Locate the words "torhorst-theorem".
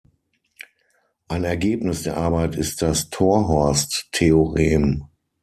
3.11-5.05